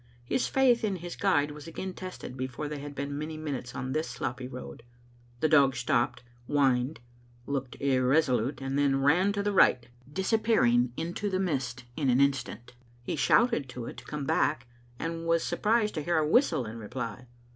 [0.25, 3.91] His faith in his guide was again tested before they had been many minutes on
[3.91, 4.81] this sloppy road.
[5.41, 6.99] The dog stopped, whined,
[7.45, 12.19] looked irresolute, and then ran to the right, disappear ing into the mist in an
[12.19, 12.73] instant.
[13.03, 14.65] He shouted to it to come back,
[14.97, 17.27] and was surprised to hear a whistle in reply.